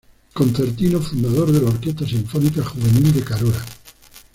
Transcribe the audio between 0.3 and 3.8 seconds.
Concertino fundador de la Orquesta Sinfónica Juvenil de Carora.